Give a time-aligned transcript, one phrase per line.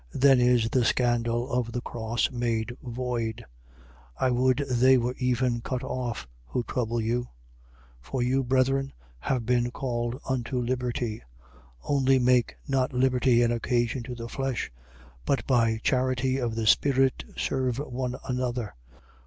[0.15, 3.45] Then is the scandal of the cross made void.
[4.19, 4.25] 5:12.
[4.27, 7.25] I would they were even cut off, who trouble you.
[7.25, 7.27] 5:13.
[8.01, 11.21] For you, brethren, have been called unto liberty.
[11.83, 14.71] Only make not liberty an occasion to the flesh:
[15.23, 18.73] but by charity of the spirit serve one another.